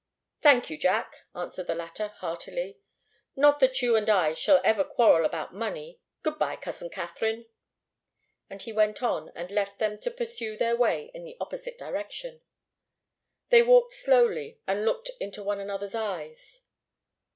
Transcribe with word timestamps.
"Thank 0.39 0.71
you, 0.71 0.79
Jack," 0.79 1.15
answered 1.35 1.67
the 1.67 1.75
latter, 1.75 2.07
heartily. 2.07 2.79
"Not 3.35 3.59
that 3.59 3.83
you 3.83 3.95
and 3.95 4.09
I 4.09 4.33
shall 4.33 4.59
ever 4.63 4.83
quarrel 4.83 5.27
about 5.27 5.53
money. 5.53 5.99
Good 6.23 6.39
bye, 6.39 6.55
cousin 6.55 6.89
Katharine." 6.89 7.45
And 8.49 8.63
he 8.63 8.73
went 8.73 9.03
on 9.03 9.29
and 9.35 9.51
left 9.51 9.77
them 9.77 9.99
to 9.99 10.09
pursue 10.09 10.57
their 10.57 10.75
way 10.75 11.11
in 11.13 11.23
the 11.23 11.37
opposite 11.39 11.77
direction. 11.77 12.41
They 13.49 13.61
walked 13.61 13.93
slowly, 13.93 14.57
and 14.65 14.85
looked 14.85 15.11
into 15.19 15.43
one 15.43 15.59
another's 15.59 15.93
eyes. 15.93 16.63